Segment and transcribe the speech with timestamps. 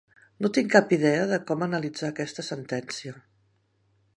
[0.43, 3.15] No tinc cap idea de com analitzar aquesta sentència.